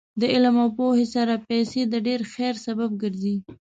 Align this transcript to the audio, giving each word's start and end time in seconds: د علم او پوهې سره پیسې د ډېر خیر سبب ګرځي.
د 0.19 0.21
علم 0.33 0.55
او 0.63 0.69
پوهې 0.77 1.05
سره 1.15 1.43
پیسې 1.49 1.81
د 1.87 1.93
ډېر 2.07 2.21
خیر 2.33 2.55
سبب 2.65 2.89
ګرځي. 3.01 3.35